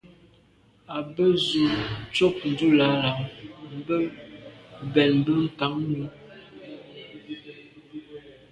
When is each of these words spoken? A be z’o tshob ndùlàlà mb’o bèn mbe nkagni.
A 0.95 0.97
be 1.13 1.25
z’o 1.45 1.63
tshob 2.13 2.35
ndùlàlà 2.49 3.11
mb’o 3.77 3.97
bèn 4.93 5.11
mbe 5.19 5.31
nkagni. 5.45 6.05